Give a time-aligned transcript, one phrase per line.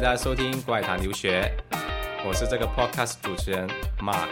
[0.00, 1.42] 迎大家收听《怪谈留学》，
[2.26, 4.28] 我是这个 podcast 主持人 Mark。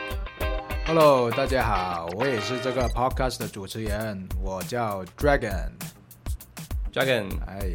[0.87, 5.69] Hello，大家好，我也是这个 podcast 的主持人，我叫 Dragon。
[6.91, 7.73] Dragon，哎，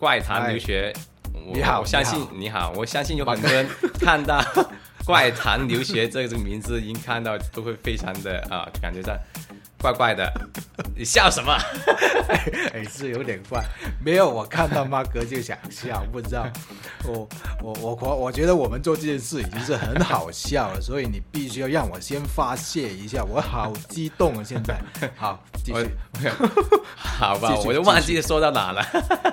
[0.00, 0.92] 怪谈留学，
[1.32, 3.68] 我你好我相信你好我相信有很多人
[4.00, 4.42] 看到
[5.06, 9.16] “怪谈留学”这个名字，已经看到都会非常的啊，感觉上
[9.82, 10.32] 怪怪的。
[10.96, 11.52] 你笑什么？
[12.72, 13.62] 哎，是有点怪，
[14.04, 16.46] 没有我看到妈哥就想笑，不知道，
[17.04, 17.28] 我
[17.62, 24.44] 我我我我觉得我们做这件事已经是很好笑了，所以你必须要让我先发泄一下，我好激动啊！
[24.44, 24.80] 现在，
[25.16, 25.90] 好，继我续，
[26.94, 28.84] 好吧，我就忘记说到哪了。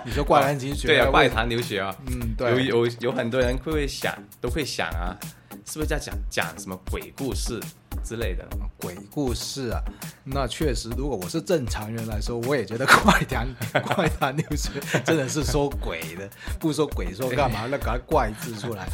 [0.03, 5.16] 你说怪谈情学，对啊，为怪，谈留学啊，嗯，对，有有有很多人会会想，都会想啊，
[5.66, 7.59] 是不是在讲讲什么鬼故事
[8.03, 8.47] 之类的？
[8.81, 9.81] 鬼故事啊，
[10.23, 13.47] 那确实，如果我是正常人来说，我也觉得怪谈
[13.94, 14.69] 怪谈六十
[15.03, 17.67] 真的是说鬼的，不说鬼说干嘛？
[17.69, 18.88] 那搞个怪字出来，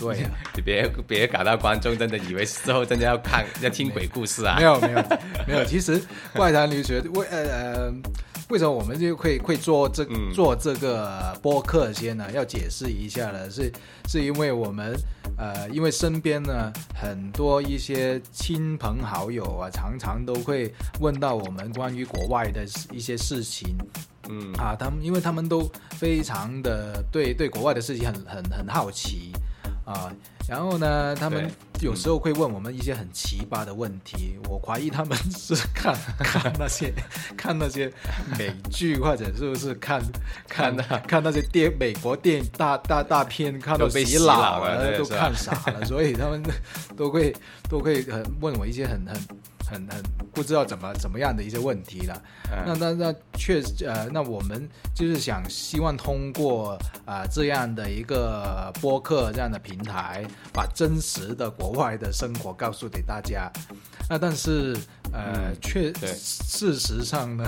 [0.00, 4.62] 对啊，你别别搞到观众真的以为之后真的要看要听鬼故事啊没！
[4.64, 5.04] 有没有
[5.46, 6.00] 没有，其实
[6.34, 7.94] 怪谈留学为呃呃。
[8.52, 10.30] 为什么我们就会会做这、嗯。
[10.34, 12.30] 做这个播客先呢？
[12.34, 13.72] 要解释一下呢，是
[14.06, 14.94] 是因为我们
[15.38, 23.74] 呃，因为身边呢很多一些亲朋好友啊，常常都会问到我们关于国外的一些事情。
[24.28, 24.52] 嗯。
[24.58, 29.32] 啊，他们因为他们都非常的对对国外的事情很很很好奇
[29.84, 30.12] 啊，
[30.48, 36.92] 然后呢，他们有时候会问我们一些很奇葩的问题，我怀疑他们是看 看那些
[37.36, 37.92] 看那些
[38.38, 40.00] 美剧，或者是不是看
[40.48, 46.42] 看看 看那些电美国电影大大大片，看到洗脑脑了对都看傻了，所以他们
[46.96, 47.34] 都会
[47.68, 49.20] 都会很问我一些很很
[49.72, 50.02] 很很
[50.32, 52.22] 不知道怎么怎么样的一些问题了。
[52.66, 56.72] 那嗯那那确实呃，那我们就是想希望通过
[57.04, 63.50] 啊、呃这样的一个播客这样的平台，把真实的国外的生活告诉给大家。
[64.08, 64.76] 那但是
[65.12, 67.44] 呃嗯，确、事实上呢，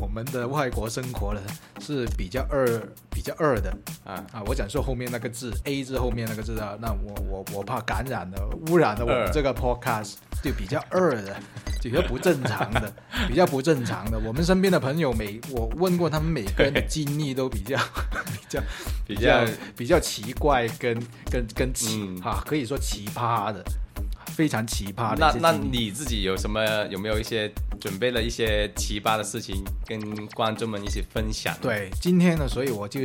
[0.00, 1.40] 我们的外国生活呢
[1.80, 2.66] 是比较二
[3.10, 3.70] 比较二的
[4.04, 4.42] 啊，啊。
[4.46, 10.14] 我讲说后面那个字 A 字后面那个字啊，那我我我怕感染了污染了我们这个 podcast
[10.44, 11.36] 就比较二的。
[11.84, 12.92] 比较不正常的，
[13.28, 14.18] 比较不正常的。
[14.18, 17.78] 我们身边的朋友每我问过他们每个人的经历都比较
[18.32, 18.62] 比较
[19.06, 19.44] 比较
[19.76, 20.98] 比较奇怪跟
[21.30, 23.62] 跟跟奇嗯哈、可以说奇葩的，
[24.34, 27.48] 非常奇葩的那那你自己有什么有没有一些
[27.80, 33.00] 准备了一些奇葩的事情跟观众们一起分享？，对，今天呢，所以我就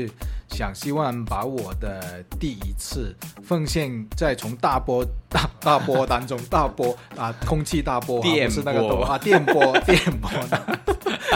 [0.50, 8.95] 想希望把我的第一次奉献在从大波大大波当中，大波啊，空气大波啊，电 不是那个波。
[8.97, 10.29] 波啊，电波电波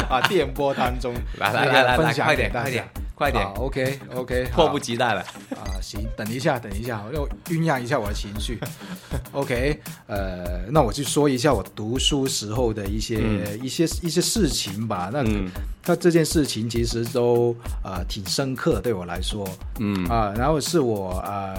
[0.09, 2.69] 啊，电波当中， 来来来分享快给大家。
[2.69, 5.21] 点快点快点，，OK OK，迫不及待了。
[5.51, 8.59] 啊，行，等一下，等一下，让我酝酿一下我的情绪。
[9.31, 13.21] OK，呃，那我就说一下我读书时候的一些、
[13.61, 15.09] 一些一些事情吧。
[15.13, 15.49] 那、嗯
[15.85, 17.53] 那这件事情其实都
[17.83, 19.47] 呃挺深刻，对我来说
[19.79, 21.55] 嗯啊、然后是我呃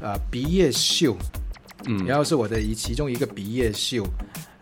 [0.00, 1.16] 呃毕业秀，
[1.86, 4.04] 嗯然后是我的一其中一个毕业秀。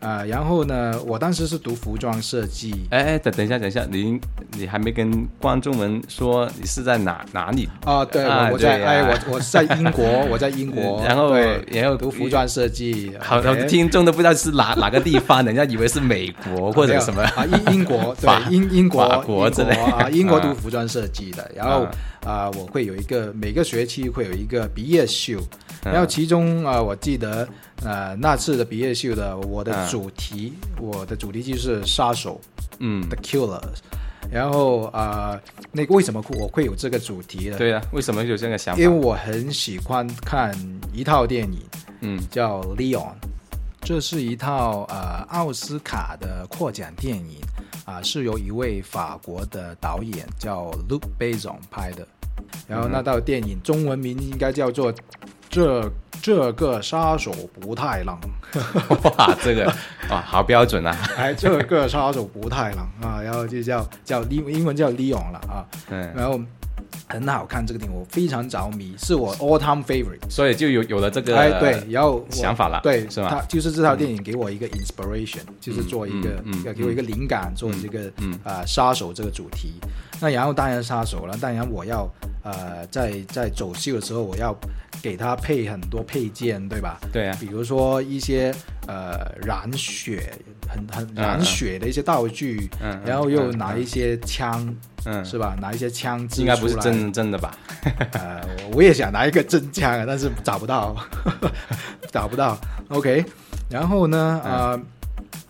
[0.00, 4.19] 啊、然后呢，我当时是读服装设计，哎哎，等等一下，等一下，你
[4.56, 7.69] 你还没跟观众们说你是在哪哪里？
[7.84, 17.22] 哦，对，啊我我在、哎，我我在英国， 我在英国，然后对然后读服装设计，好好听众都不知道是哪哪个地方， 人家以为是美国或者什么。
[17.22, 17.44] 啊？
[17.44, 21.87] 英英国 法对英英国法国之类英国啊，英国啊读服装设计的，然后
[22.25, 27.48] 啊，我会有一个每个学期会有一个毕业秀，嗯然后其中啊，我记得
[27.84, 32.41] 呃那次的毕业秀的我的嗯主题，我的主题就是杀手
[32.80, 33.78] 嗯，The Killers，
[34.30, 35.41] 然后啊，
[35.72, 37.56] 那个为什么我会有这个主题呢？
[37.56, 38.82] 对啊，为什么有这个想法？
[38.82, 40.54] 因为我很喜欢看
[40.92, 41.60] 一套电影，
[42.00, 42.98] 嗯叫《Leon》，
[43.80, 47.41] 这是一套呃奥斯卡的获奖电影
[47.86, 52.06] 啊、是由一位法国的导演叫 Luc Besson 拍的。
[52.68, 54.92] 然后那套电影中文名应该叫做
[55.50, 55.92] 《这
[56.22, 58.16] 这个杀手不太冷》，
[59.18, 59.66] 哇，这个
[60.08, 60.97] 哇，好标准啊！
[61.16, 66.41] 哎，这个杀手不太冷啊，然后就叫叫英英文叫 Leon 了啊，对，然后
[67.08, 70.28] 很好看这个电影，我非常着迷，是我 all time favorite。
[70.28, 78.10] 所以就有有了这个哎，对，然后我想法了对，是吗他就是这套电影给我一个 inspiration，、就是做一个嗯嗯要给我一个灵感，做这个
[78.44, 79.74] 呃杀手这个主题。
[80.20, 82.06] 那然后当然杀手了，当然我要
[82.44, 84.54] 呃在在走秀的时候，我要
[85.02, 86.98] 给他配很多配件，对吧？
[87.10, 88.54] 对啊，比如说一些
[88.86, 90.30] 呃染血
[90.71, 94.75] 很很染血的一些道具，嗯，然后又拿一些枪，
[95.05, 95.57] 嗯，是吧？
[95.61, 97.57] 拿一些枪支应该不是真真的吧？
[98.13, 98.41] 呃，
[98.71, 100.97] 我我也想拿一个真枪啊，但是找不到，
[102.13, 102.57] 找不到。
[102.89, 103.25] OK，
[103.69, 104.53] 然后呢，嗯。
[104.53, 104.81] 呃，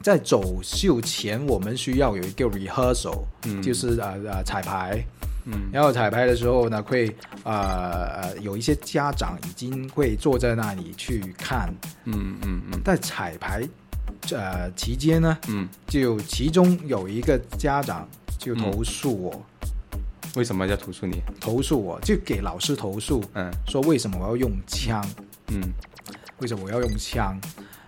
[0.03, 3.61] 在走秀前，我们需要有一个 rehearsal，、嗯。
[3.63, 5.05] 就是呃呃彩排。
[5.45, 5.69] 嗯。
[5.73, 7.15] 然后彩排的时候呢，会
[7.45, 11.69] 呃呃有一些家长已经会坐在那里去看，
[12.05, 12.81] 嗯嗯嗯。
[12.83, 13.63] 在彩排
[14.35, 19.43] 呃期间呢，嗯，就其中有一个家长就投诉我，
[20.37, 21.21] 为什么要投诉你？
[21.41, 23.51] 投诉我就给老师投诉，嗯。
[23.67, 25.05] 说为什么我要用枪？
[25.49, 25.61] 嗯。
[26.39, 27.39] 为什么我要用枪？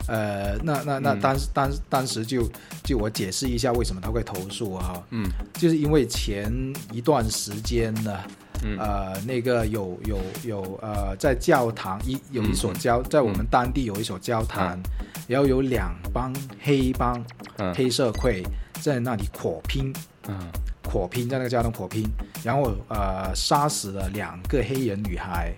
[0.09, 1.21] 呃，那那那嗯。
[1.21, 2.51] 当当当时就
[2.83, 5.25] 就我解释一下为什么他会投诉哈，嗯。
[5.55, 6.53] 就是因为前
[6.93, 8.19] 一段时间呢，
[8.65, 8.77] 嗯。
[8.79, 14.79] 呃，那个有有有呃，在教堂一有一所教，在我们当地有一所教堂，
[15.33, 17.19] 然后有两帮黑帮、
[17.57, 17.75] 嗯。
[17.75, 18.43] 黑社会
[18.83, 19.93] 在那里火拼，
[20.29, 20.39] 嗯。
[20.85, 22.05] 火拼在那个家中火拼，
[22.45, 25.51] 然后呃杀死了两个黑人女孩，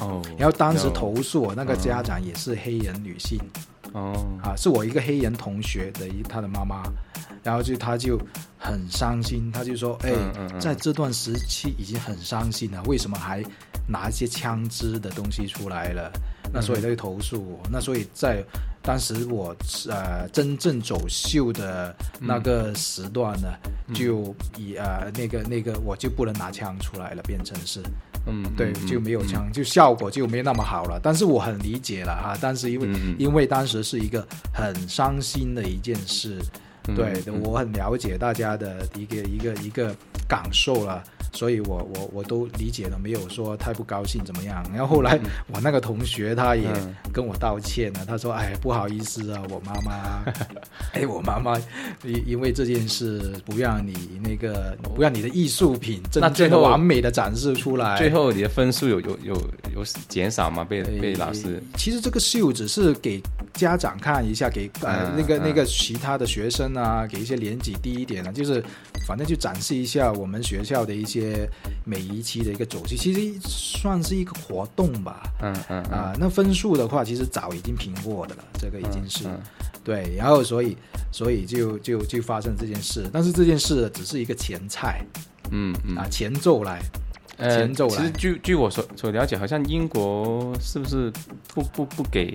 [0.00, 3.38] 哦，然后当时投诉我那个家长也是黑人女性。
[3.94, 4.12] 哦。
[4.42, 6.82] 啊，是我一个黑人同学的一他的妈妈，
[7.42, 8.18] 然后就他就
[8.58, 10.60] 很伤心，他就说，哎、嗯嗯嗯。
[10.60, 13.42] 在这段时期已经很伤心了，为什么还
[13.88, 16.12] 拿一些枪支的东西出来了？
[16.52, 18.44] 那所以他就投诉我，那所以在
[18.82, 19.54] 当时我
[19.88, 23.48] 呃真正走秀的那个时段呢，
[23.86, 27.80] 嗯就以呃那个那个我就不能拿枪出来了，变成是。
[28.24, 31.00] 嗯对，就没有枪，就效果就没那么好了。
[31.02, 32.88] 但是我很理解了啊，但是因为、
[33.18, 34.24] 因为当时是一个
[34.54, 36.38] 很伤心的一件事，
[36.86, 39.92] 嗯对，嗯我很了解大家的一个一个一个
[40.28, 41.02] 感受了。
[41.32, 44.64] 所以我我我都理解了，没有说太不高兴怎么样。
[44.70, 45.18] 然后后来
[45.52, 50.24] 我那个同学他也嗯跟我道歉了，他说：“哎，不好意思啊，我妈妈，
[50.92, 51.58] 哎，我妈妈
[52.04, 59.34] 因因为这件事不让你那个不让你的艺术品真正的那最后完美的展示出来。”最后你的分数有有有
[59.74, 60.64] 有减少吗？
[60.64, 63.22] 被被老师呃其实这个秀只是给
[63.54, 68.62] 家长看一下，给呃、嗯那个嗯那个其他的学生啊，给一些年级低一点的，就是
[69.06, 71.21] 反正就展示一下我们学校的一些
[71.84, 75.22] 每一期的一个走势，其实算是一个活动吧。
[75.42, 79.40] 嗯嗯啊、那分数的话，其实早已经评过的了，这个已经是、嗯
[79.84, 80.76] 对，然后所以
[81.10, 85.04] 所以就就就发生这件事，但是这件事只是一个前菜
[85.50, 85.96] 嗯嗯。
[85.96, 86.80] 啊，前奏来，
[87.36, 87.96] 呃，前奏来。
[87.96, 91.12] 其实据据我所所了解，好像英国是不是
[91.52, 92.32] 不不不给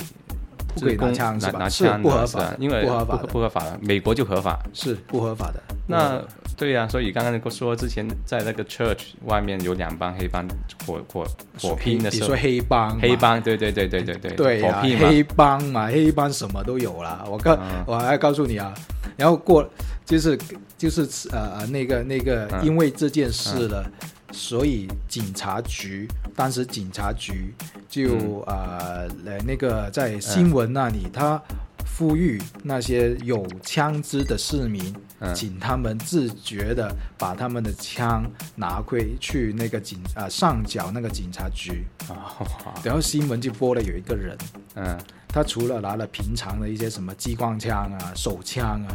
[0.76, 1.70] 不可以拿枪是吧？
[1.70, 4.60] 枪不合法的，因为不不合法，不合法的，美国就合法。
[4.74, 5.64] 是不合法的。
[5.88, 6.22] 那
[6.58, 10.44] 对呀、所以刚刚说之前在那个 church 外面有两帮黑帮
[10.88, 11.24] 火火
[11.60, 12.30] 火拼的时候。
[12.30, 17.24] 你说，黑帮，黑帮对对对对对对对呀、火拼，黑帮嘛，黑帮什么都有啦。
[17.30, 17.84] 我告、嗯。
[17.86, 18.74] 我还告诉你啊，
[19.16, 19.70] 然后过
[20.04, 20.36] 就是
[20.76, 22.66] 就是呃呃那个那个，嗯。
[22.66, 23.88] 因为这件事了，
[24.32, 27.54] 所以警察局当时警察局
[27.88, 28.44] 就、嗯。
[28.48, 31.40] 呃呃那个在新闻那里，他
[31.96, 34.92] 呼吁那些有枪支的市民。
[35.20, 35.34] 嗯。
[35.36, 42.44] 请他们自觉的把他们的枪拿回去那个警啊、上缴那个警察局，啊，
[42.84, 44.38] 然后新闻就播了有一个人，
[44.76, 48.90] 嗯他除了拿了平常的一些什么激光枪啊、手枪啊，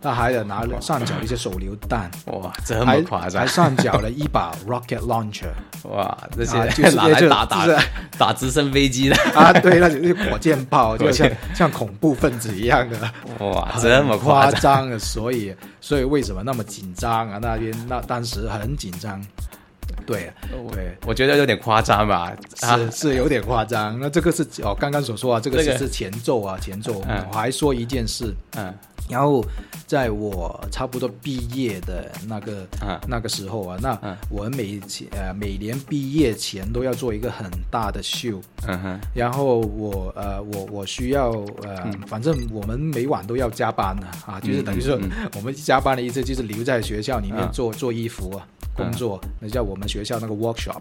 [0.00, 5.50] 他还有拿了上缴一些手榴弹，哇，这么夸张还上缴了一把 rocket launcher
[5.84, 7.86] 哇，这些、啊 就是拿来就打打、就是
[8.18, 17.38] 打直升飞机的， 啊，对，那就是火箭炮，就像像恐怖分子一样的，哇，这么很夸夸张，所以所以为什么那么紧张啊？
[17.40, 19.20] 那边那当时很紧张，
[20.10, 20.32] 对
[20.72, 20.96] 对。
[21.06, 22.36] 我觉得有点夸张吧？
[22.62, 25.78] 啊，是是有点夸张，那这个是哦，刚刚所说啊，这个这个。
[25.78, 27.00] 是是前奏啊，前奏。
[27.08, 27.24] 嗯。
[27.30, 28.74] 我还说一件事，嗯。
[29.08, 29.44] 然后
[29.88, 32.98] 在我差不多毕业的那个、嗯。
[33.08, 34.16] 那个时候啊，那嗯。
[34.28, 41.30] 我每前呃每年毕业前都要做一个很大的秀，嗯哼，然后我呃我我需要
[41.62, 41.92] 呃、嗯。
[42.06, 48.46] 反正我们每晚都要加班的啊，就是等于说、嗯我们加班的意思就是留在学校里面啊做、做衣服啊
[48.84, 50.80] 工作，那叫我们学校那个 workshop，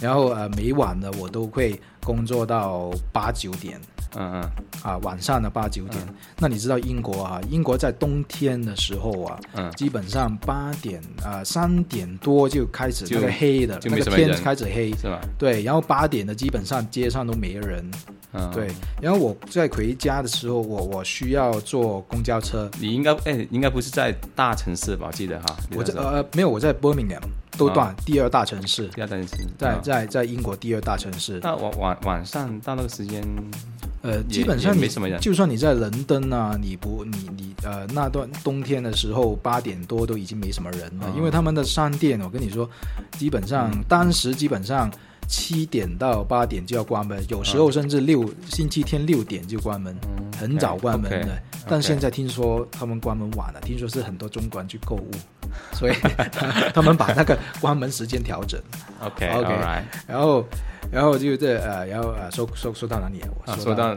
[0.00, 3.80] 然后呃每晚呢我都会工作到八九点。
[4.16, 4.50] 嗯嗯
[4.82, 6.04] 啊，晚上的八九点。
[6.38, 7.40] 那你知道英国啊？
[7.48, 14.90] 英国在冬天的时候啊，嗯基本上八点啊三点多就开始那个黑的，那个天开始黑。
[14.94, 15.20] 是吧？
[15.38, 17.88] 对，然后八点的基本上街上都没人。
[18.32, 18.68] 嗯，对，
[19.00, 22.70] 然后我在回家的时候，我我需要坐公交车。
[22.78, 25.06] 你应该哎，应该不是在大城市吧？
[25.08, 27.20] 我记得哈，我在你那时候呃没有，我在 Birmingham
[27.58, 31.40] 都段、第二大城市，第二大城市，在啊在在英国第二大城市。
[31.42, 33.22] 那晚晚晚上到那个时间
[34.02, 42.68] 呃，基本上没什么人就算你在伦敦啊，你不你你呃那段冬天的时候八点多都已经没什么人了，哦因为他们的商店，我跟你说，
[43.18, 44.90] 基本上、嗯当时基本上
[45.30, 51.40] 七点到八点就要关门，有时候甚至六、星期天六点就关门，嗯很早关门的。
[51.68, 55.10] 但现在听说他们关门晚了，听说是很多中国人去购物，
[55.72, 55.94] 所以
[56.74, 58.60] 他们把那个关门时间调整。
[59.00, 60.44] OK OK all right 然后，
[60.90, 63.28] 然后就这呃，然后呃，说说说到哪里啊？
[63.46, 63.94] 我啊，说到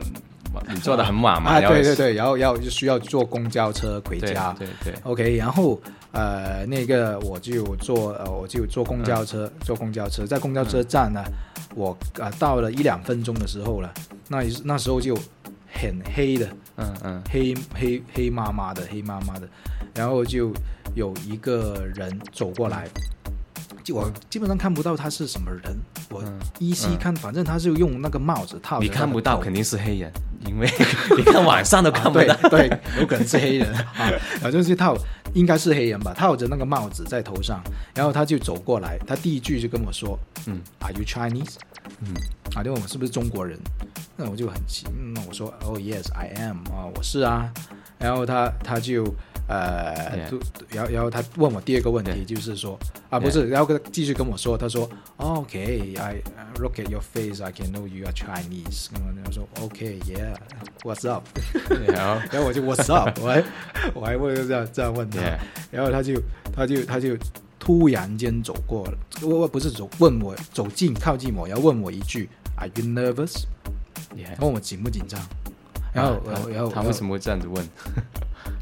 [0.69, 4.53] 你坐的很晚嘛，啊，对对对，然后要就需要坐公交车回家。
[4.57, 4.93] 对对。
[5.03, 5.79] OK，然后
[6.12, 11.24] 呃，那个我就坐呃，我就坐公交车，坐公交车，在公交车站呢，
[11.75, 13.91] 我啊、到了一两分钟的时候了，
[14.27, 15.15] 那那时候就
[15.72, 17.24] 很黑的，嗯嗯。
[17.29, 19.48] 黑黑黑麻麻的，黑麻麻的，
[19.95, 20.51] 然后就
[20.95, 22.88] 有一个人走过来，
[23.83, 25.75] 就我基本上看不到他是什么人，
[26.10, 30.12] 我嗯依稀看，反正他是用那个帽子套你看不到肯定是黑人，
[30.47, 30.69] 因为
[31.17, 32.39] 你看晚上都看不到啊。
[32.50, 33.85] 对对，有可能是黑人啊，
[34.33, 34.95] 然后就是套，
[35.33, 37.62] 应该是黑人吧，套着那个帽子在头上，
[37.93, 41.55] 然后他就走过来，他第一句就跟我说嗯：“Are you Chinese？”
[42.00, 42.13] 嗯
[42.55, 43.57] 啊，就问我是不是中国人，
[44.15, 47.51] 那我就很奇，嗯那我说：“Oh yes, I am。”啊，我是啊，
[48.00, 49.03] 然后他他就
[49.47, 50.17] 呃
[50.69, 56.21] 然后然后他问我第二个问题.就是说啊不是，然后他继续跟我说，他说、o k I
[56.59, 58.89] look at your face, I can know you are Chinese。
[58.93, 60.35] 然后我说 OK, yeah,
[60.83, 61.23] what's up？
[61.91, 63.19] 然后我就 What's up？
[63.21, 63.43] 我还
[63.93, 65.38] 我还问这样这样问他 Yeah.
[65.71, 66.21] 然后他就
[66.55, 67.17] 他就他就
[67.59, 75.19] 突然间走过了，我我不是走问我走近靠近我，然后问我一句 Are you nervous？Yeah 问我紧不紧张？
[75.93, 77.67] 然后然后然后他为什么会这样子问？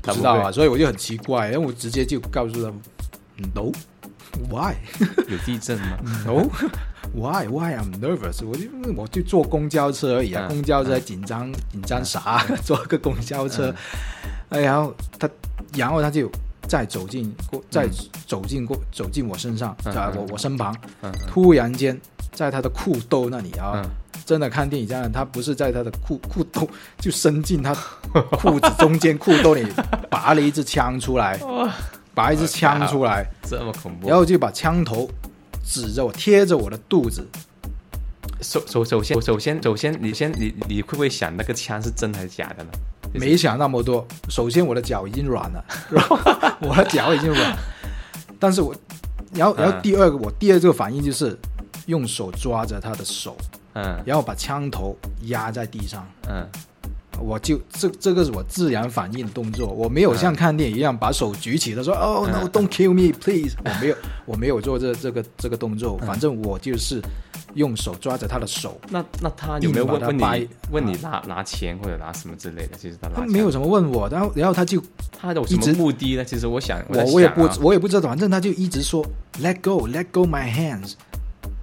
[0.01, 2.71] 不知道啊，所以我就很奇怪，然后我直接就告诉他
[3.53, 3.71] No。
[4.49, 4.73] Why?
[5.27, 6.47] 有地震吗？No.
[7.13, 7.45] Why?
[7.47, 8.45] Why I'm nervous?
[8.45, 12.43] 我就我就坐公交车而已啊，嗯公交车紧张紧张啥？
[12.63, 13.75] 坐个公交车，嗯
[14.49, 15.29] 哎然后他，
[15.75, 16.29] 然后他就
[16.67, 17.87] 再走进过，再
[18.25, 21.99] 走进过走进我身上，嗯嗯在我我身旁，嗯突然间
[22.33, 23.89] 在他的裤兜那里啊，嗯
[24.25, 26.67] 真的看电影这样，他不是在他的裤裤兜，
[26.99, 27.73] 就伸进他
[28.31, 29.65] 裤子中间裤兜里
[30.09, 31.37] 拔了一支枪出来，
[32.15, 34.07] 拔一支枪出来，这么恐怖。
[34.07, 35.09] 然后就把枪头
[35.65, 37.27] 指着我，贴着我的肚子。
[38.41, 42.69] 首首首先首先首先，你先你你会不会想那个枪是真还是假的呢？
[43.13, 46.17] 就是没想那么多，首先我的脚已经软了，然 后
[46.61, 47.57] 我的脚已经软，
[48.39, 48.73] 但是我，
[49.33, 51.37] 然后然后嗯第二个我第二个反应就是
[51.91, 53.35] 用手抓着他的手，
[53.73, 54.95] 嗯然后把枪头
[55.25, 56.07] 压在地上。
[56.29, 56.47] 嗯
[57.19, 63.95] 我就这这个是我自然反应的动作，我没有像看电影一样把手举起他说哦、嗯 no don't kill me please，我没有
[64.25, 66.99] 我没有做这这个这个动作，反正我就是
[67.53, 72.75] 用手抓着他的手，那那他有没有问问你问你拿拿钱或者拿什么之类的？
[72.75, 74.81] 其实他他没有，什么问我，然后然后他就
[75.15, 76.25] 他有什么目的呢？
[76.25, 79.05] 其实我想，在我我也不我也不知道，反正他就一直说
[79.43, 80.93] let go let go my hands。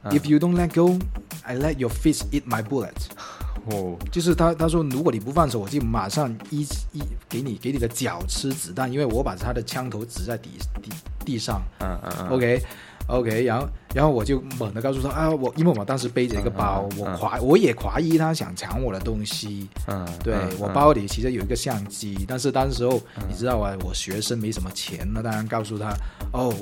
[0.05, 0.99] 嗯 If you don't let go,
[1.43, 2.93] I let your fist eat my bullet。
[3.71, 6.63] 哦，就是他他说，如果你不放手，我就马上一
[6.93, 10.51] 一给你给你的脚吃子弹，因为我把他的枪头指在地
[10.81, 10.91] 地
[11.25, 11.61] 地上。
[11.81, 12.63] 嗯嗯嗯 OK
[13.09, 19.69] OK，然后然后我就猛地告诉他啊，我因为我当时背着一个包，嗯嗯嗯我怀我也怀疑他想抢我的东西。
[19.87, 25.95] 嗯，对、嗯我嗯包里其实有一个相机，但是当时候、你知道啊，我学生没什么钱，那当然告诉他，
[26.33, 26.55] 哦、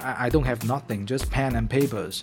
[0.00, 2.20] i I don't have nothing, just pen and papers,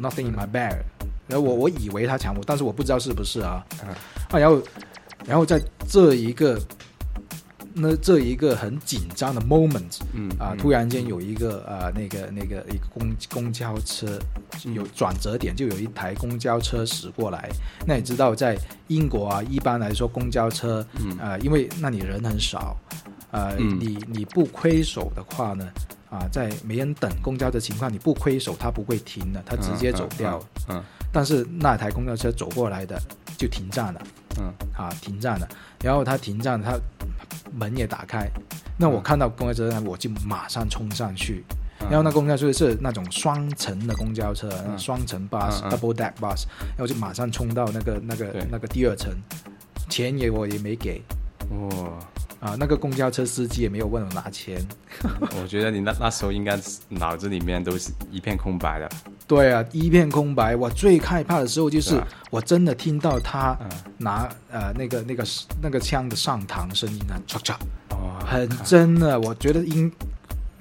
[0.00, 0.78] nothing in my bag。
[1.26, 3.64] 然后我我以为他抢我，但是我不知道是不是啊。
[3.82, 3.88] 嗯
[4.30, 4.62] 啊，然后
[5.26, 6.58] 然后在这一个
[7.74, 14.18] 那这一个很紧张的 moment 嗯啊，嗯突然间有一个啊那个那个一个公公交车
[14.74, 17.48] 有转折点，就有一台公交车驶过来。
[17.86, 22.76] 那你知道，在英国啊，一般来说公交车，嗯呃，因为那里人很少，
[23.30, 25.68] 呃，嗯你你不挥手的话呢，
[26.10, 30.40] 啊，在没人等公交的情况，你不挥手，它不会停的，它直接走掉。
[30.68, 33.00] 嗯但是那台公交车走过来的
[33.38, 34.02] 就停站了。
[34.38, 34.52] 嗯。
[34.76, 35.48] 啊，停站了，
[35.82, 36.78] 然后他停站，他
[37.50, 38.28] 门也打开，
[38.76, 41.42] 那我看到公交车，我就马上冲上去，
[41.80, 44.78] 嗯，然后那公交车是那种双层的公交车，嗯。
[44.78, 45.70] 双层 bus、嗯嗯。
[45.70, 46.44] double deck bus，
[46.76, 49.10] 然后就马上冲到那个那个那个第二层，
[49.88, 51.02] 钱也我也没给。
[51.50, 51.98] 哇，
[52.40, 54.64] 啊，那个公交车司机也没有问我拿钱，
[55.42, 58.88] 我觉得你那那时候应该是脑子里面都是一片空白的。
[59.26, 60.54] 对啊，一片空白。
[60.56, 63.68] 我最害怕的时候就是我真的听到他嗯，
[63.98, 65.24] 拿呃那个那个
[65.60, 67.54] 那个枪的上膛声音啊，唰唰。
[67.90, 69.90] 哦，很真的，我觉得应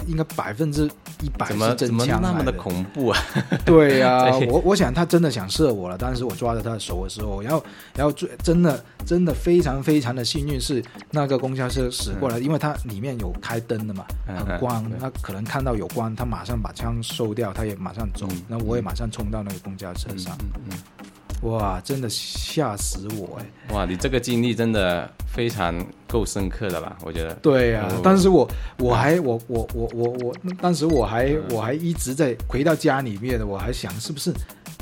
[0.08, 0.90] 应该百分之
[1.22, 2.52] 一百是真怎么那么的。
[2.54, 3.20] 恐怖啊？
[3.66, 4.48] 对呀、对。
[4.50, 7.64] 我我想他真的想射我了，但是我抓着他的手的时候，然后
[7.96, 20.97] 然后最真的真的非常非常的幸运是那个公交车驶过来，因为它里面有开灯的嘛，嗯很光嗯，他可能看到有光，他马上把枪收掉，他也马上走嗯，那、我也马上冲到那个公交车上，嗯嗯
[21.42, 23.46] 哇，真的吓死我哎！
[23.70, 25.76] 嗯哇，你这个经历真的非常
[26.08, 26.98] 够深刻的吧？
[27.04, 27.34] 我觉得。
[27.36, 34.34] 对呀、哦但是我我还我我我我我，当时我还嗯我还一直在回到家里面，我还想是不是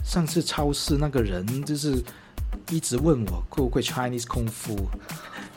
[0.03, 2.01] 上次超市那个人就是
[2.69, 4.87] 一直问我会不会 Chinese 功夫。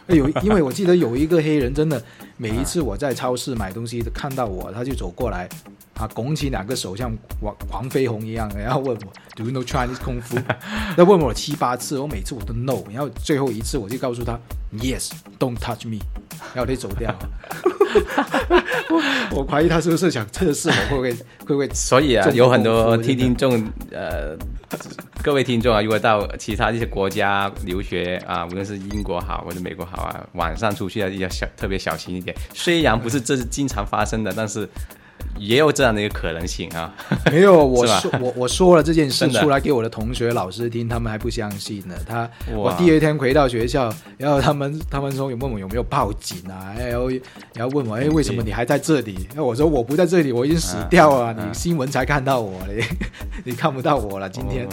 [0.09, 2.03] 有，因为我记得有一个黑人，真的
[2.41, 5.49] 每一次我在超市买东西，看到我，他就走过来，
[5.95, 10.39] 啊，拱起两个手像王黄飞鸿一样，然后问我 Do you know Chinese 功夫？
[10.97, 14.39] 他问我七八次，我每次我都 no，然后最后一次我就告诉他
[14.79, 15.99] Yes，don't touch me，
[16.55, 17.13] 然后我就走掉。
[19.31, 23.53] 我怀疑他是不是想测试我会不会会不会所以啊，中有很多听众，
[23.91, 24.37] 呃，
[25.23, 32.28] 各位听众啊，如果到其他一些国家留学啊，无论是英国好或者美国好啊，晚上出去啊要小特别小心一点。
[32.55, 34.69] 虽然不是这是经常发生的，但是
[35.39, 36.93] 也有这样的一个可能性啊。
[37.31, 41.95] 没有，我说我我说了这件事出来给我的同学、老师听，他们还不相信呢。
[42.07, 47.09] 他我第二天回到学校，然后他们他们说有问我有没有报警啊，然后
[47.55, 49.29] 然后问我哎为什么你还在这里？
[49.35, 52.85] 那我说我不在这里，我已经死掉了，嗯你新闻才看到我嘞，
[53.45, 54.29] 你看不到我了。
[54.29, 54.71] 今天，哦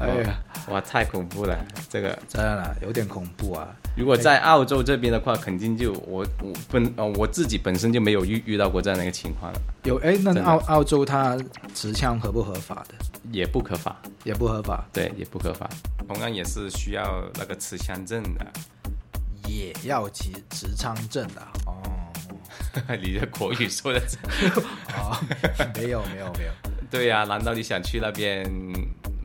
[0.00, 1.56] 哎呀，哇，太恐怖了！
[1.88, 3.68] 这个真的有点恐怖啊。
[3.94, 11.36] 如果在澳洲这边的话，肯定就我我本呃我自己本身就没有遇遇到过这样的一个情况了，有哎，那澳澳洲它
[11.74, 12.94] 持枪合不合法的？
[13.30, 15.68] 也不合法，也不合法，对，也不合法。
[16.08, 18.46] 同样也是需要那个持枪证的。
[19.48, 21.82] 也要持持枪证的哦。
[23.02, 24.00] 你的国语说的
[24.96, 25.16] 哦，
[25.74, 26.52] 没有没有没有，
[26.90, 28.44] 对呀、难道你想去那边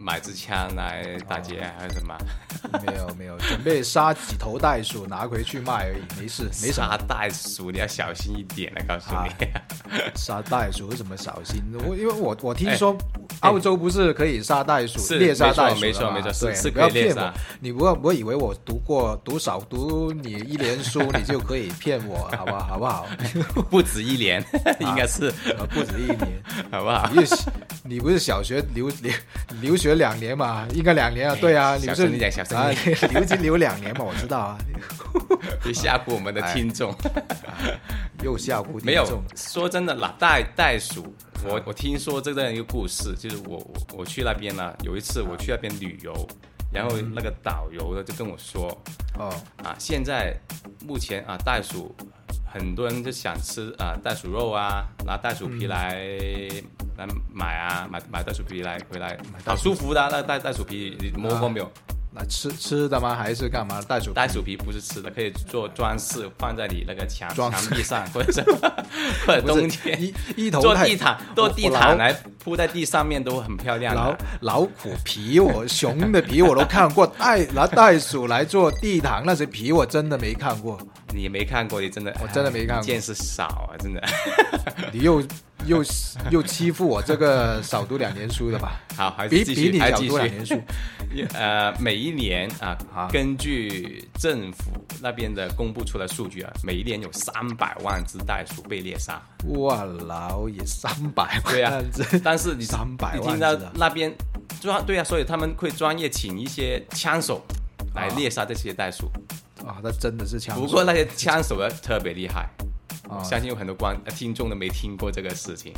[0.07, 2.17] 买支枪来打劫，还是什么？
[2.85, 6.91] 没有没有，准备杀几头袋鼠拿回去卖而已， 没事没啥。
[6.91, 10.09] 杀袋鼠，你要小心一点来，告诉你。
[10.15, 11.61] 杀袋鼠为什么小心？
[11.85, 12.97] 我因为我我听 说
[13.41, 22.59] 澳洲不是可以杀袋鼠、猎杀袋鼠没错没错是是不要骗我可以猎杀，你不要不要以为我读过读少读你一年书，你就可以骗我，好 不好？
[22.65, 23.07] 好 不好？
[23.69, 24.43] 不止一年，
[24.79, 27.09] 应该是，呃不止一年，好不好？
[27.13, 27.35] 你是
[27.83, 29.11] 你不是小学留留
[29.61, 30.65] 留学两年嘛？
[30.73, 32.69] 应该两年啊，对啊，你不是小声一点小声啊，
[33.11, 34.57] 留级留两年嘛，我知道啊，
[35.63, 36.93] 别吓唬我们的听众。
[38.23, 41.13] 又吓唬没有，说真的啦，袋袋鼠，
[41.45, 46.27] 我我听说这样一个故事，就是我我我去那边呢，有一次我去那边旅游，
[46.71, 48.69] 然后那个导游呢就跟我说，
[49.17, 50.35] 哦，啊，现在
[50.85, 51.95] 目前啊袋鼠，
[52.51, 56.03] 很多人就想吃啊袋鼠肉啊，拿袋鼠皮来、
[56.97, 61.71] 来买啊，买买袋鼠皮来回来，好舒服的啊、那袋袋鼠皮，你摸过没有？
[62.17, 63.15] 那吃吃的吗？
[63.15, 63.81] 还是干嘛？
[63.81, 68.41] 袋鼠袋鼠皮不是吃的，可以做装饰，放在你那个墙墙壁上，或者是
[69.27, 72.11] 或者冬天一一头做地毯，做地毯来
[72.43, 74.15] 铺在地上面都很漂亮老。
[74.41, 80.79] 老虎皮我熊的皮我都看过，袋拿袋鼠来做地毯那些皮我真的没看过。
[81.13, 84.03] 你没看过，你真的我真的没看过哎见识少啊，真的。
[84.91, 85.21] 你又
[85.65, 85.83] 又
[86.29, 88.79] 又欺负我这个少读两年书的吧？
[88.95, 90.09] 好，还是比继续，比你少还继续。
[90.09, 90.61] 读两年书。
[91.33, 99.21] 呃，每一年啊啊，根据政府那边的公布出来数据啊，每一年有三百万只袋鼠被猎杀。
[99.55, 101.81] 哇，老也三百万对啊，
[102.23, 104.13] 但是你三百万你听到那边
[104.61, 107.43] 专对啊，所以他们会专业请一些枪手
[107.95, 109.09] 来猎杀这些袋鼠。
[109.65, 110.61] 啊，那真的是枪手。
[110.61, 112.47] 不过那些枪手呢特别厉害，
[113.09, 115.73] 啊相信有很多观呃听众都没听过这个事情。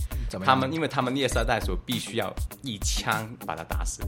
[0.45, 4.01] 他们因为他们猎杀袋鼠必须要一枪把它打死，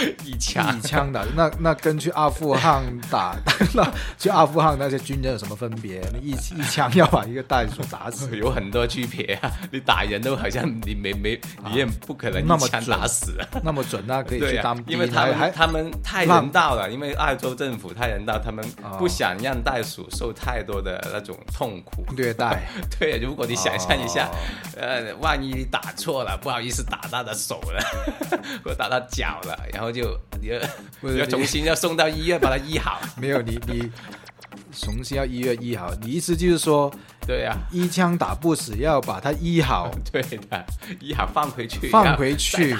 [0.24, 3.36] 一枪一枪的，那那跟去阿富汗打，
[3.74, 3.86] 那
[4.18, 6.00] 去阿富汗那些军人有什么分别？
[6.14, 9.50] 你一一枪要把一个袋鼠打死， 有很多区别啊！
[9.70, 13.46] 你打人都好像你没没，你也不可能一枪那么准打死啊。
[13.62, 22.04] 那么准，那可以去当，兵，因为他们还们他们太人道了，因为澳洲政府太人道，他们哦不想让袋鼠受太多的那种痛苦。
[22.16, 22.62] 虐待。
[22.98, 24.34] 对，如果你想象一下，哦
[24.76, 27.80] 呃，万一你打错了，不好意思打到的手了，
[28.64, 30.60] 或打到脚了，然后就你要
[31.16, 33.00] 要重新要送到医院把它医好。
[33.20, 33.90] 没有你你
[34.72, 36.92] 重新要医院医好，你意思就是说
[37.26, 40.66] 对呀、一枪打不死，要把它医好， 对的，
[41.00, 42.76] 医好放回去，放回去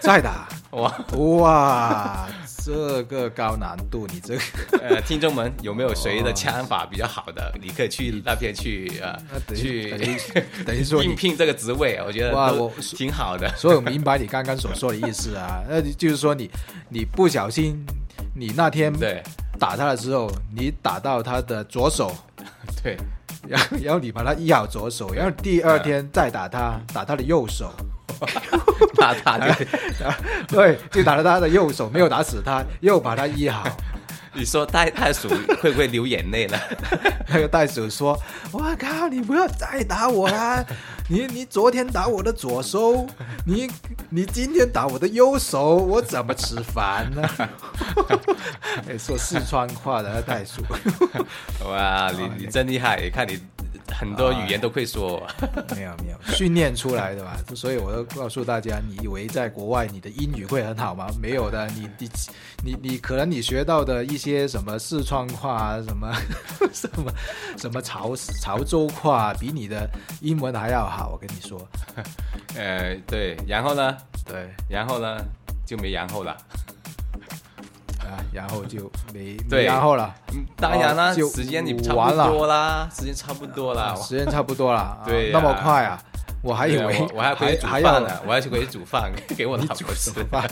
[0.00, 0.48] 再打。
[0.72, 2.28] 哇，哇，
[2.66, 4.40] 这个高难度，你这个
[4.82, 7.54] 呃，听众们有没有谁的枪法比较好的？
[7.62, 10.18] 你可以去那边去呃等于去等于
[10.64, 13.48] 等于说应聘这个职位，我觉得哇我挺好的。
[13.56, 16.50] 所以我明白你刚刚所说的意思啊， 那就是说你
[16.88, 17.86] 你不小心，
[18.34, 19.22] 你那天对。
[19.58, 22.14] 打他的时候，你打到他的左手，
[22.82, 22.94] 对，
[23.48, 27.72] 然后然后你把他医好左手，然后第二天再打他，打他的右手，
[28.98, 29.54] 那他的
[30.48, 33.64] 对，就打了他的右手，没有打死他，又把他医好。
[34.38, 35.30] 你说袋袋鼠
[35.62, 36.58] 会不会流眼泪呢？
[37.28, 38.18] 那个袋鼠说
[38.52, 40.62] ：“我靠，你不要再打我啦！
[41.08, 43.06] 你你昨天打我的左手，
[43.46, 43.66] 你
[44.10, 47.26] 你今天打我的右手，我怎么吃饭呢？”
[48.86, 50.62] 哎，说四川话的袋鼠，
[51.66, 53.08] 哇，你你真厉害！
[53.08, 53.40] 看你
[53.92, 55.22] 很多语言都会说。
[55.74, 57.36] 没有没有训练出来的吧？
[57.54, 61.06] 所以我要告诉大家，你以为在国外你的英语会很好吗？
[61.20, 62.08] 没有的，你你
[62.64, 66.12] 你你可能你学到的一些什么四川话啊，什么
[66.72, 67.12] 什么
[67.56, 69.88] 什么潮潮州话，比你的
[70.20, 71.10] 英文还要好。
[71.12, 71.60] 我跟你说，
[72.56, 73.96] 呃，对，然后呢？
[74.24, 75.18] 对然后呢？
[75.64, 76.36] 就没然后了。
[78.06, 83.82] 啊，然后就没然后了，嗯当然啦，哦就时间你差不多啦，时间差不多啦。
[83.82, 85.98] 啊时间差不多了，啊对呀那么快啊！
[86.42, 90.10] 我还以为我 我还回去煮饭呢，我还去回去煮饭 给我老婆吃。
[90.30, 90.48] 饭，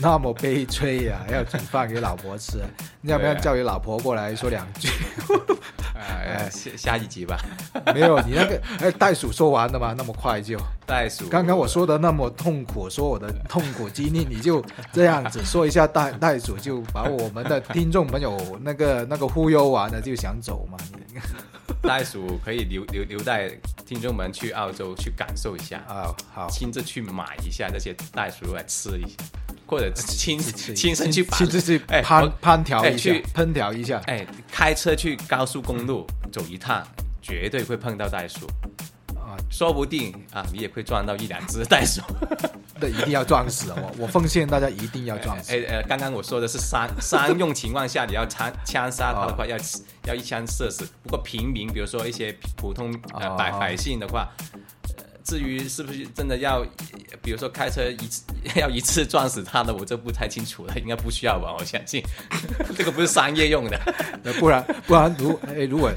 [0.00, 2.58] 那么悲催呀、 要煮饭给老婆吃，
[3.00, 4.88] 你要不要叫你老婆过来说两句？
[5.98, 7.38] 哎，下下一集吧。
[7.94, 9.94] 没有，你那个哎，袋鼠说完了吗？
[9.96, 10.58] 那么快就？
[10.86, 20.78] 袋鼠，刚刚我说的那么痛苦，说我的痛苦经历，你就这样子说一下袋袋鼠，就把我们的听众朋友那个那个忽悠完了，就想走嘛？
[21.86, 23.48] 你袋鼠可以留留留待
[23.86, 29.16] 听众们去澳洲去感受一下，啊，好，亲自去买一下这些袋鼠来吃一下，
[29.68, 34.02] 或者亲亲亲身去把亲自去哎烹我烹调一下哎去，烹调一下。
[34.06, 36.84] 哎，开车去高速公路走一趟，
[37.22, 38.48] 绝对会碰到袋鼠，
[39.14, 42.02] 啊，说不定啊，你也会撞到一两只袋鼠。
[42.80, 43.92] 那一定要撞死我！
[43.98, 45.52] 我奉劝大家一定要撞死。
[45.52, 49.56] 哎呃，刚刚我说的是三 三用情况下，你要枪枪杀他的哦话，要
[50.04, 50.84] 要一枪射死。
[51.02, 52.92] 不过平民，比如说一些普通
[53.36, 54.60] 百百姓的话，呃
[55.26, 56.64] 至于是不是真的要，
[57.20, 58.22] 比如说开车一次
[58.54, 61.54] 要一次撞死他的，我就不太清楚了，应该不需要吧？
[61.58, 62.00] 我相信
[62.78, 63.76] 这个不是商业用的。
[64.38, 65.90] 不然不然如哎，如果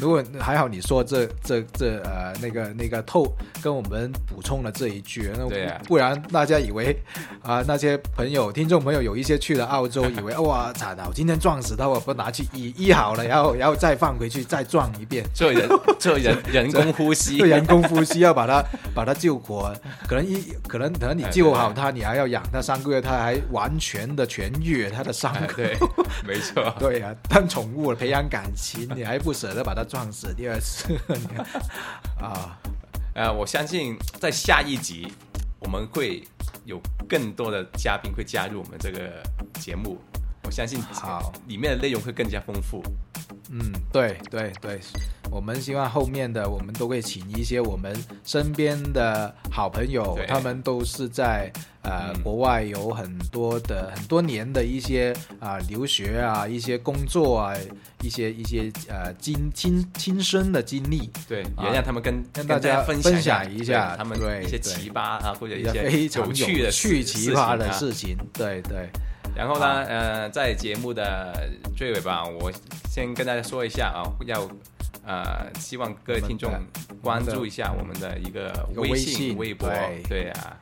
[0.00, 5.48] 如果还好，你说这这这呃那个那个透跟我们补充了这一句，那
[5.84, 6.96] 不然大家以为
[7.42, 15.68] 啊、那些朋友听众朋友有一些去了澳洲，以为 哇惨了，我今天撞死他，我不拿去医医好了，然后然后再放回去再撞一遍，做人
[16.00, 18.62] 做人 人工呼吸对，人工呼吸要把它
[18.94, 19.74] 把它救活，
[20.08, 25.62] 可能一可能可能你救好它，你还要养它三个月，它还完全的痊愈它的伤口。
[26.26, 26.74] 没错。
[26.78, 30.94] 对呀、当宠物培养感情，你还不舍得把它撞死第二次
[32.20, 32.58] 啊？
[33.14, 35.12] 呃，我相信在下一集
[35.60, 36.24] 我们会
[36.64, 39.22] 有更多的嘉宾会加入我们这个
[39.60, 39.98] 节目，
[40.44, 42.82] 我相信好里面的内容会更加丰富。
[43.54, 44.80] 嗯，对对对，
[45.30, 57.54] 我们希望后面的我们都会请一些我们身边的好朋友，他们都是在呃、嗯国外有很多的很多年的一些啊、留学啊，一些工作啊，
[58.02, 67.70] 一些一些呃经亲亲身的经历，对，啊也让他们跟跟大家分分享享一下他们对对一些奇葩啊，或者一些非常有趣的趣奇葩的。
[67.72, 68.88] 事情，对对。
[69.34, 72.52] 然后呢，呃，在节目的最尾吧，我
[72.90, 74.48] 先跟大家说一下啊，要
[75.04, 76.52] 呃，希望各位听众
[77.02, 80.56] 关注一下我们的一个微微信微博，对对啊，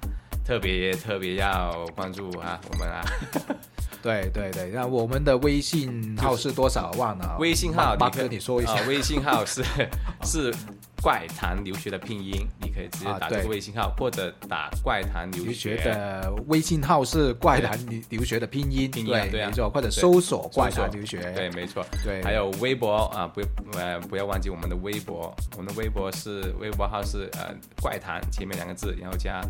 [0.44, 3.04] 特别特别要关注啊，我们啊，
[4.02, 6.90] 对对对，那我们的微信号是多少？
[6.96, 7.36] 忘了。
[7.38, 8.84] 微信号马哥，你说一下啊。
[8.88, 9.62] 微信号是
[10.24, 10.54] 是
[11.02, 15.84] 怪谈留学的拼音，你可以直接啊打这个微信号，或者打怪谈留留学学。
[15.84, 21.84] 的微信号是怪谈留留学的拼音，拼音啊对啊没错，或者搜索怪谈留学，对，没错。
[22.04, 23.40] 对，还有微博啊，不
[23.78, 29.40] 呃不要忘记我们的微博，我们的微博是微博号是呃怪谈前面两个字，然后加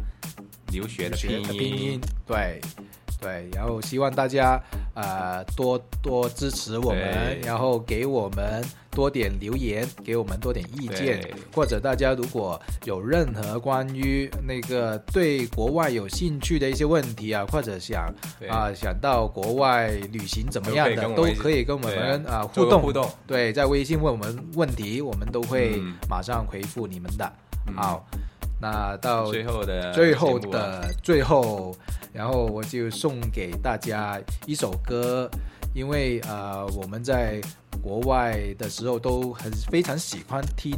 [0.73, 2.61] 留学的拼音拼音音。，对
[3.21, 4.63] 对，然后希望大家
[4.95, 11.20] 呃多多支持我们，然后给我们多点留言，给我们多点意见，
[11.55, 18.12] 或者大家如果有任何关于那个对国外有兴趣的一些问题啊，或者想
[18.48, 22.83] 啊想到国外旅行怎么样的，都都可以跟我们啊互动。
[22.83, 23.09] 互动。
[23.26, 25.94] 对，在微信问我们问题，我们都会嗯。
[26.09, 27.33] 马上回复你们的。
[27.68, 27.74] 嗯。
[27.76, 28.05] 好，
[28.61, 31.74] 那到最后的最后的最后，
[32.12, 35.31] 然后我就送给大家一首歌，
[35.72, 37.40] 因为呃我们在
[37.83, 40.75] 国外的时候都很非常喜欢听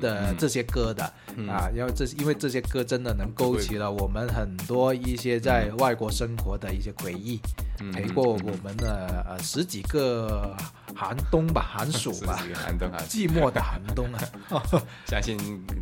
[0.00, 1.04] 的这些歌的、
[1.48, 7.40] 啊，然后这因为这些歌真的能勾起了我们很多一些在外国生活的一些回忆，
[7.80, 10.56] 嗯陪过我们的呃十几个
[10.94, 14.22] 寒冬吧， 寒暑吧寒冬啊，寂寞的寒冬啊。
[15.06, 15.36] 相信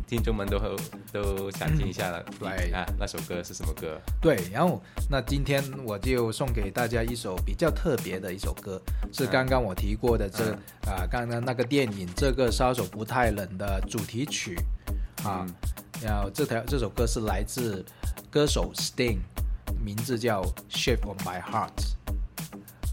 [0.07, 0.59] 听众们都
[1.11, 2.23] 都想听一下了。
[2.39, 3.99] 对啊，那首歌是什么歌？
[4.21, 8.81] 对，然后那今天我就送给大家一首比较特别的一首歌，
[9.13, 10.54] 是刚刚我提过的这
[10.85, 14.57] 啊、刚刚那个电影《这个杀手不太冷》的主题曲
[15.23, 15.45] 啊。
[16.01, 17.83] 然后这条这首歌是来自
[18.29, 19.19] 歌手 Sting，
[19.83, 21.69] 名字叫《Shape of My Heart》。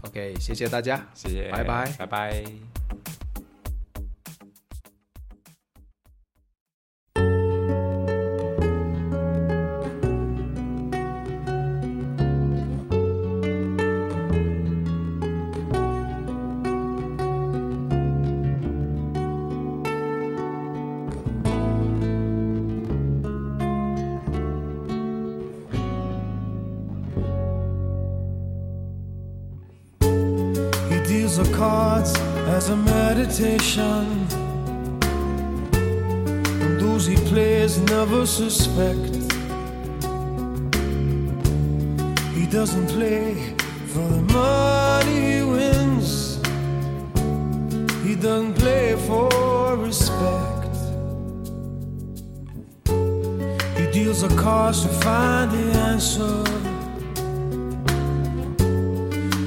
[0.07, 2.82] OK，谢谢大家，谢谢，拜拜拜拜。